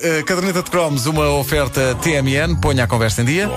[0.00, 3.50] Uh, caderneta de cromos, uma oferta TMN, ponha a conversa em dia.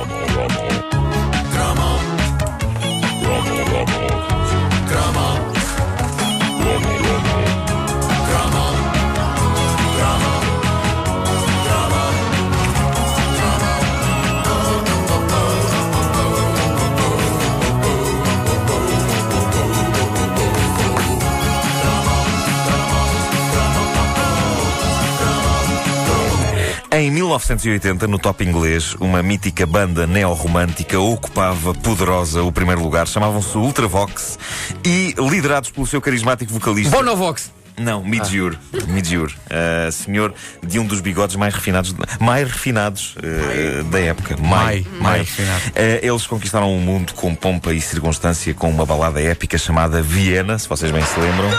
[27.02, 33.08] Em 1980, no top inglês, uma mítica banda neorromântica ocupava poderosa o primeiro lugar.
[33.08, 34.38] Chamavam-se Ultravox
[34.86, 36.96] e, liderados pelo seu carismático vocalista.
[36.96, 37.52] Bonovox!
[37.76, 38.56] Não, Midjur.
[38.56, 38.86] Ah.
[38.86, 39.32] Midjur.
[39.48, 44.38] Uh, senhor de um dos bigodes mais refinados, mais refinados uh, da época.
[44.38, 44.86] Mai.
[45.18, 45.62] Refinado.
[45.70, 50.60] Uh, eles conquistaram o mundo com pompa e circunstância com uma balada épica chamada Viena,
[50.60, 51.50] se vocês bem se lembram.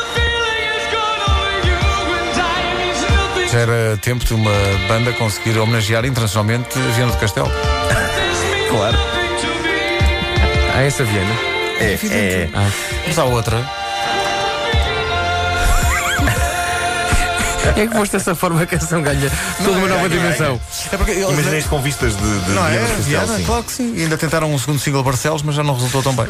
[3.52, 4.50] Já era tempo de uma
[4.88, 7.50] banda conseguir homenagear internacionalmente Viena do Castelo.
[8.70, 8.96] claro.
[10.74, 11.34] Há essa Viena?
[11.78, 12.48] É, é.
[12.54, 12.70] Ah.
[13.06, 13.81] Mas há outra.
[17.76, 19.30] É que foste dessa forma a canção ganha
[19.62, 20.60] toda uma nova dimensão.
[20.90, 22.96] É porque Imagina isto com vistas de, de não Viena é?
[23.00, 23.94] Viena, claro que sim.
[23.96, 26.26] E ainda tentaram um segundo single Barcelos, mas já não resultou tão bem.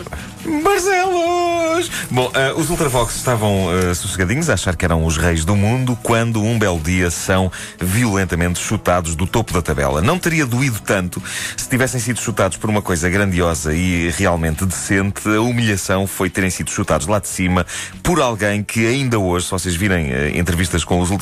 [0.63, 1.91] Barcelos!
[2.11, 5.99] Bom, uh, os Ultravox estavam uh, sossegadinhos a achar que eram os reis do mundo
[6.03, 10.03] quando um belo dia são violentamente chutados do topo da tabela.
[10.03, 11.23] Não teria doído tanto
[11.57, 15.29] se tivessem sido chutados por uma coisa grandiosa e realmente decente.
[15.29, 17.67] A humilhação foi terem sido chutados lá de cima
[18.03, 21.22] por alguém que ainda hoje, se vocês virem uh, entrevistas com os Ultravox,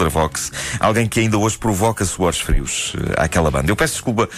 [0.78, 3.70] alguém que ainda hoje provoca suores frios àquela banda.
[3.70, 4.28] Eu peço desculpa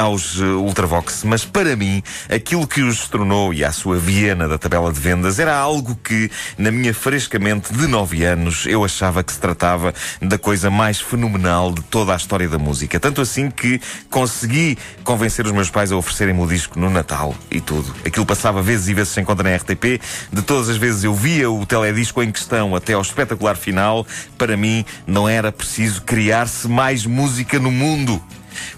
[0.00, 4.58] aos uh, Ultravox, mas para mim, aquilo que os estronou e à sua Viena da
[4.58, 9.32] tabela de vendas era algo que, na minha frescamente de 9 anos, eu achava que
[9.32, 12.98] se tratava da coisa mais fenomenal de toda a história da música.
[12.98, 17.60] Tanto assim que consegui convencer os meus pais a oferecerem-me o disco no Natal e
[17.60, 17.94] tudo.
[18.04, 20.00] Aquilo passava vezes e vezes sem conta na RTP.
[20.32, 24.06] De todas as vezes eu via o teledisco em questão até ao espetacular final.
[24.38, 28.22] Para mim, não era preciso criar-se mais música no mundo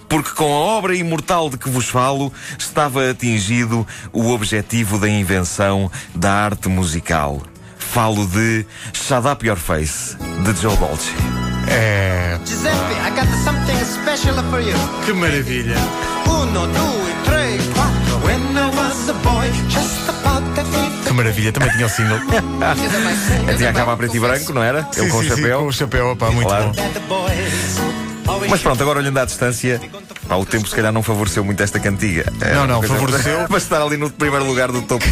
[0.08, 5.90] porque com a obra imortal de que vos falo estava atingido o objetivo da invenção
[6.14, 7.40] da arte musical.
[7.78, 11.10] Falo de Shut Up Your Face, de Joe Dolce.
[11.68, 12.38] É.
[12.44, 14.74] Giuseppe, I got something special for you.
[15.04, 15.76] Que maravilha.
[16.26, 17.92] Uno, due, três, quatro.
[18.24, 20.66] When I was a boy, just about that
[21.06, 22.18] Que maravilha, também tinha o single.
[23.58, 24.88] Tinha a capa preto e branco, não era?
[24.96, 25.58] Ele com o chapéu.
[25.60, 26.72] com o chapéu, pá, muito Claro.
[27.08, 28.11] bom.
[28.48, 29.80] Mas pronto, agora olhando à distância,
[30.28, 32.24] pá, o tempo se calhar não favoreceu muito esta cantiga.
[32.40, 33.46] É Não, não, favoreceu.
[33.50, 35.04] Mas estar ali no primeiro lugar do topo.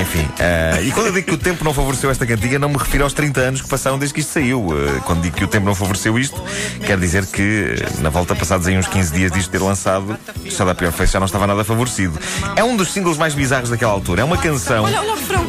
[0.00, 2.76] Enfim, eh, e quando eu digo que o tempo não favoreceu esta cantiga, não me
[2.76, 4.68] refiro aos 30 anos que passaram desde que isto saiu.
[4.70, 6.40] Eh, quando digo que o tempo não favoreceu isto,
[6.84, 10.16] quer dizer que eh, na volta passados aí uns 15 dias disto ter lançado,
[10.50, 12.18] só da pior face já não estava nada favorecido.
[12.54, 14.22] É um dos singles mais bizarros daquela altura.
[14.22, 14.84] É uma canção.
[14.84, 15.46] Olha, olha o refrão.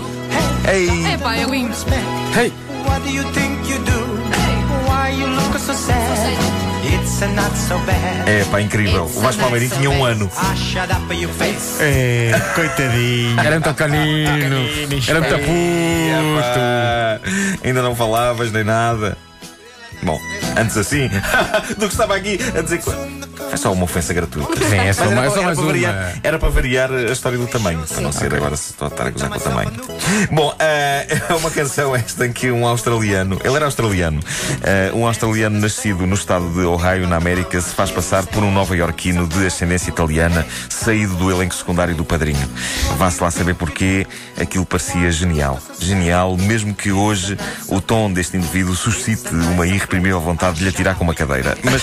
[0.71, 1.13] Ei!
[1.13, 1.75] É pá, é lindo.
[2.35, 2.51] Hey!
[2.85, 3.99] What do you think you do?
[4.87, 6.08] Why you look so sad?
[8.25, 9.03] É pá, incrível.
[9.03, 10.31] O Vasco Palmeirinho tinha um ano.
[10.37, 10.55] Ah.
[11.81, 13.39] É, coitadinho.
[13.39, 14.57] Era muito canino!
[15.07, 16.39] Era muito puto!
[16.39, 17.19] Epá,
[17.63, 19.17] ainda não falavas nem nada.
[20.01, 20.17] Bom,
[20.57, 21.09] antes assim,
[21.77, 22.89] do que estava aqui a dizer que.
[23.51, 24.55] É só uma ofensa gratuita.
[24.69, 25.73] Sim, é só, mais- só era, mais para uma.
[25.73, 28.91] variar, era para variar a história do tamanho, para não ser agora se estou a
[28.91, 29.71] estar a gozar com o tamanho.
[30.31, 34.19] Bom, eh, é uma canção esta em que um australiano, ele era australiano,
[34.61, 38.51] eh, um australiano nascido no estado de Ohio, na América, se faz passar por um
[38.51, 42.47] nova-iorquino de ascendência italiana, saído do elenco secundário do padrinho.
[42.97, 44.05] Vá-se lá saber porquê,
[44.39, 45.59] aquilo parecia genial.
[45.79, 47.37] Genial, mesmo que hoje
[47.67, 51.57] o tom deste indivíduo suscite uma irreprimível vontade de lhe atirar com uma cadeira.
[51.63, 51.81] Mas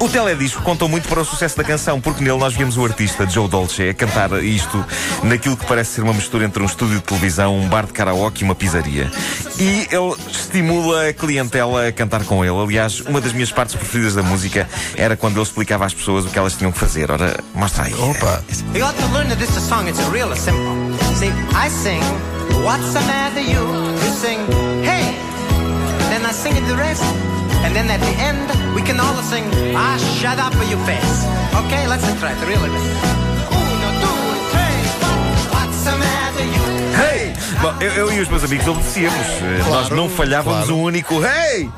[0.00, 3.28] o teledisco contou muito para o sucesso da canção, porque nele nós vimos o artista
[3.28, 4.84] Joe Dolce a cantar isto
[5.22, 8.42] naquilo que parece ser uma mistura entre um estúdio de televisão, um bar de karaoke
[8.42, 9.10] e uma pizzaria.
[9.58, 12.56] E ele estimula a clientela a cantar com ele.
[12.56, 14.66] Aliás, uma das minhas partes preferidas da música
[14.96, 17.10] era quando ele explicava às pessoas o que elas tinham que fazer.
[17.10, 17.94] Ora, mostra aí.
[17.94, 18.42] Opa.
[18.74, 20.90] You ought to learn that this song, it's real simple.
[21.14, 22.02] See, I sing,
[22.64, 23.60] what's the matter you?
[23.60, 24.38] You sing,
[24.82, 25.14] hey,
[26.08, 27.02] then I sing it the rest.
[27.64, 29.44] And then at the end, we can all sing,
[29.76, 31.26] ah, shut up your face.
[31.64, 32.70] Okay, let's try it, really.
[32.70, 35.50] Uno, due, três, quatro.
[35.52, 36.64] What's the matter you?
[36.96, 37.34] Hey!
[37.62, 39.26] Bom, eu, eu e os meus amigos obedecíamos.
[39.42, 40.76] Eh, Nós não falhávamos claro.
[40.76, 41.68] um único Hey!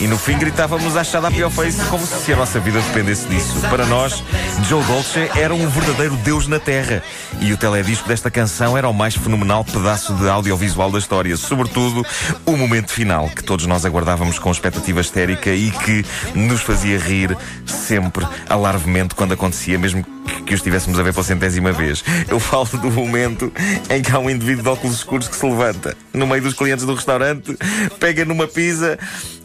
[0.00, 3.26] E no fim gritávamos a Shut Up Your Face como se a nossa vida dependesse
[3.26, 3.58] disso.
[3.68, 4.22] Para nós,
[4.68, 7.02] Joe Dolce era um verdadeiro deus na Terra.
[7.40, 11.36] E o teledisco desta canção era o mais fenomenal pedaço de audiovisual da história.
[11.36, 12.06] Sobretudo
[12.46, 17.36] o momento final, que todos nós aguardávamos com expectativa histérica e que nos fazia rir
[17.66, 20.06] sempre, alarvemente, quando acontecia, mesmo
[20.46, 22.04] que o estivéssemos a ver pela centésima vez.
[22.28, 23.52] Eu falo do momento
[23.90, 26.86] em que há um indivíduo de óculos escuros que se levanta no meio dos clientes
[26.86, 27.56] do restaurante,
[27.98, 28.98] pega numa pizza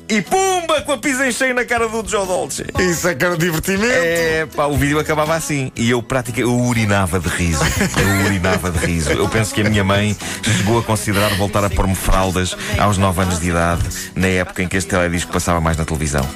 [0.09, 2.65] e pumba com a pizza em cheio na cara do Joe Dolce.
[2.79, 3.94] Isso é que era divertimento.
[3.94, 7.63] É, pá, o vídeo acabava assim e eu praticamente eu urinava de riso.
[7.97, 9.11] Eu urinava de riso.
[9.11, 10.17] Eu penso que a minha mãe
[10.57, 13.83] chegou a considerar voltar a pôr-me fraldas aos 9 anos de idade,
[14.15, 16.27] na época em que este teledisco passava mais na televisão.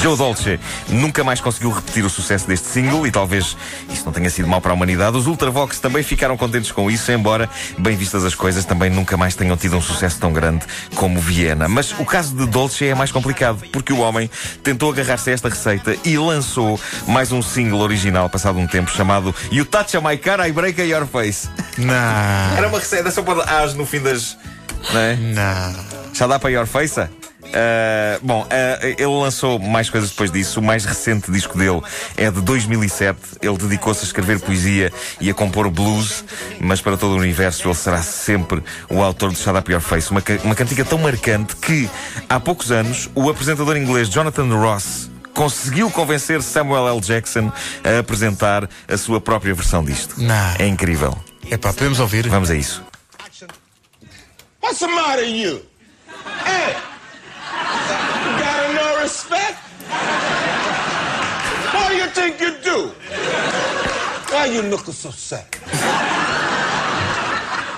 [0.00, 0.58] Joe Dolce
[0.88, 3.56] nunca mais conseguiu repetir o sucesso deste single e talvez
[3.88, 5.16] isso não tenha sido mal para a humanidade.
[5.16, 9.34] Os Ultravox também ficaram contentes com isso, embora, bem vistas as coisas, também nunca mais
[9.34, 10.64] tenham tido um sucesso tão grande
[10.94, 11.68] como Viena.
[11.68, 14.30] Mas o caso de Dolce é mais complicado, porque o homem
[14.62, 19.34] tentou agarrar-se a esta receita e lançou mais um single original passado um tempo chamado
[19.50, 21.48] You Touch My Car, I Break Your Face.
[21.78, 22.56] Não.
[22.56, 24.36] Era uma receita só para as no fim das.
[24.92, 25.16] Não é?
[25.16, 25.84] Não.
[26.12, 27.00] Já dá para Your Face?
[27.50, 30.60] Uh, bom, uh, ele lançou mais coisas depois disso.
[30.60, 31.80] O mais recente disco dele
[32.16, 33.18] é de 2007.
[33.42, 36.24] Ele dedicou-se a escrever poesia e a compor blues,
[36.60, 40.10] mas para todo o universo ele será sempre o autor de Shut Up Your Face.
[40.10, 41.88] Uma, uma cantiga tão marcante que,
[42.28, 47.00] há poucos anos, o apresentador inglês Jonathan Ross conseguiu convencer Samuel L.
[47.00, 47.52] Jackson
[47.84, 50.20] a apresentar a sua própria versão disto.
[50.20, 50.54] Não.
[50.58, 51.16] É incrível.
[51.50, 52.28] É pá, podemos ouvir?
[52.28, 52.82] Vamos a isso.
[54.62, 55.62] What's the matter, you?
[56.44, 56.76] Hey!
[58.24, 59.58] You got no respect?
[61.72, 62.92] What do you think you do?
[64.26, 65.44] Why you looking so sad?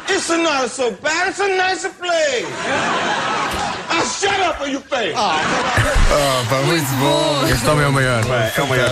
[0.08, 1.28] It's not so bad.
[1.30, 2.46] It's a nicer place.
[3.94, 5.14] Ah, shut up or you face.
[5.16, 7.46] Oh, pá, muito bom.
[7.48, 8.22] Este homem é o maior.
[8.56, 8.90] É o maior.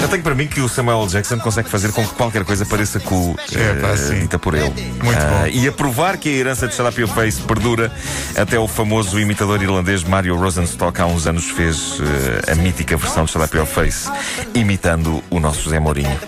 [0.00, 1.08] Eu tenho para mim que o Samuel L.
[1.08, 4.20] Jackson consegue fazer com que qualquer coisa pareça cool, É, pá, sim.
[4.20, 4.68] dita por ele.
[5.02, 5.46] Muito Ah, bom.
[5.46, 7.90] E a provar que a herança de Shut Your Face perdura,
[8.36, 11.98] até o famoso imitador irlandês Mario Rosenstock há uns anos fez
[12.46, 14.08] eh, a mítica versão de Shut Your Face,
[14.54, 16.18] imitando o nosso José Mourinho.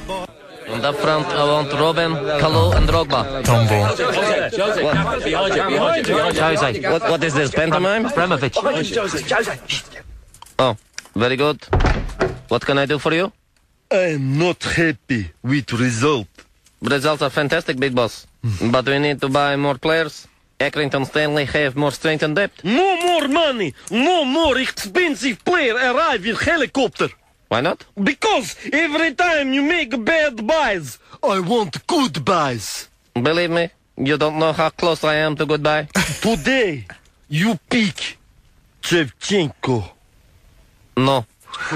[0.77, 3.43] And up front, I want Robin, Kalu, and Drogba.
[3.49, 3.79] Tombo.
[3.81, 5.07] bom.
[6.37, 8.05] Jose, what, what is this, pantomime?
[8.05, 8.59] Abramovich.
[10.59, 10.77] Oh,
[11.15, 11.65] very good.
[12.49, 13.33] What can I do for you?
[13.91, 16.29] I'm not happy with result.
[16.83, 18.27] Results are fantastic, big boss.
[18.45, 18.71] Hmm.
[18.71, 20.29] But we need to buy more players.
[20.61, 22.63] Accrington Stanley have more strength and depth.
[22.65, 27.09] No more money, no more expensive player arrive with helicopter.
[27.49, 27.85] Why not?
[28.03, 32.89] Because every time you make bad buys, I want good buys.
[33.15, 35.89] Believe me, you don't know how close I am to goodbye.
[36.21, 36.87] Today,
[37.29, 38.19] you pick
[38.83, 39.91] Shevchenko.
[40.97, 41.25] No.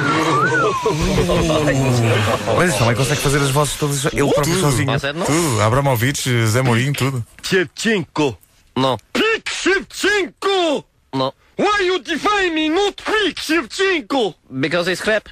[2.59, 4.95] Mas também consegue fazer as vozes todas ele próprio sozinho.
[4.95, 5.25] I said no?
[5.25, 5.63] Tudo.
[5.63, 7.25] Abramovich, Zé Mourinho, tudo.
[7.43, 8.37] Shevchenko.
[8.77, 8.99] No.
[9.13, 10.85] Pick Shevchenko!
[11.15, 11.33] No.
[11.57, 14.35] Why you defy me not pick Shevchenko?
[14.61, 15.29] Because he's crap.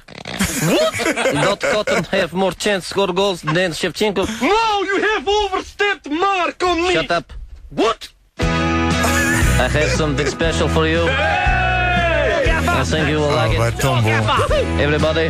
[0.49, 4.25] Dot Cotton have more chance to score goals than Shevchenko.
[4.41, 6.93] Now you have overstepped mark on me.
[6.93, 7.31] Shut up.
[7.69, 8.09] What?
[8.39, 11.03] I have something special for you.
[11.09, 13.79] I think you will like Oh, vai it.
[13.79, 14.79] tão bom.
[14.79, 15.29] Everybody,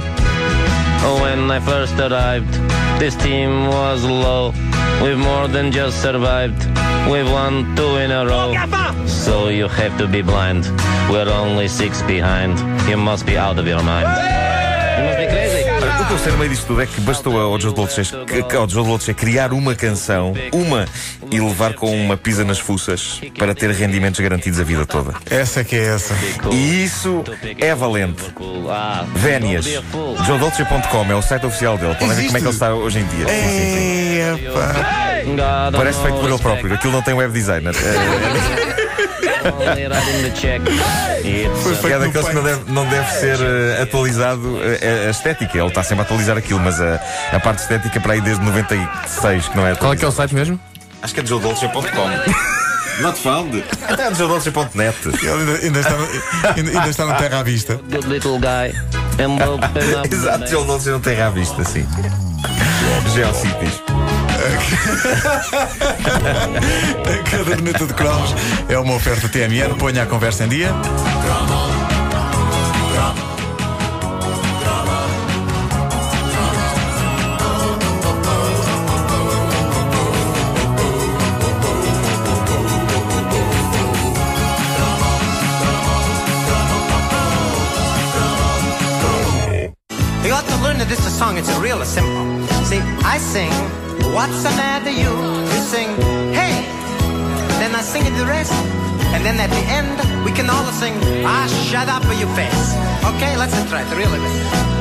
[1.21, 2.53] when I first arrived,
[2.99, 4.53] this team was low.
[5.01, 6.61] We've more than just survived.
[7.09, 8.53] We've won two in a row.
[9.07, 10.65] So you have to be blind.
[11.09, 12.59] We're only six behind.
[12.89, 14.07] You must be out of your mind.
[14.07, 14.48] You must be crazy.
[16.01, 19.53] O que eu sei no meio disto tudo é que bastou ao Joe Dolce, criar
[19.53, 20.87] uma canção, uma,
[21.31, 25.13] e levar com uma pisa nas fuças para ter rendimentos garantidos a vida toda.
[25.29, 26.15] Essa é que é essa.
[26.51, 27.23] E isso
[27.59, 28.23] é valente.
[29.15, 29.65] Vénias.
[30.25, 31.95] JoeDolce.com é o site oficial dele.
[31.95, 33.27] Podem ver como é que ele está hoje em dia.
[33.27, 33.75] Sim, sim,
[35.25, 35.35] sim.
[35.71, 36.73] Parece feito por ele próprio.
[36.73, 37.73] Aquilo não tem web designer.
[41.25, 45.57] It's, é daqueles que não deve, não deve ser eh, atualizado eh, a estética.
[45.57, 46.99] Ele está sempre a atualizar aquilo, mas a,
[47.31, 50.11] a parte estética para aí desde 96 que não é Qual é que é o
[50.11, 50.15] atualizado.
[50.15, 50.59] site mesmo?
[51.01, 52.49] Acho que é JoeDolce.com.
[53.01, 53.63] Not found.
[53.87, 54.97] Até é JoeDolce.net.
[55.05, 55.95] Ele ainda, ainda está
[56.55, 57.75] ainda, ainda está no terra à vista.
[57.89, 58.75] good little guy.
[60.09, 60.47] Exato.
[60.47, 61.85] Joe Dolce não tem à vista, sim.
[63.13, 63.88] Geocities.
[67.05, 68.33] A caderneta de cromos
[68.69, 69.75] é uma oferta TMN.
[69.77, 70.73] Ponha a conversa em dia.
[90.25, 92.47] You ought to learn that this is a song, it's a real simple.
[92.65, 93.51] See, I sing
[94.13, 95.13] what's the matter you?
[95.51, 95.89] You sing,
[96.33, 96.65] hey.
[97.59, 98.53] Then I sing it the rest.
[99.13, 100.93] And then at the end, we can all sing,
[101.25, 102.75] ah, shut up for your face.
[103.15, 104.78] Okay, let's try it really.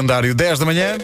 [0.00, 0.98] Lendário 10 da manhã.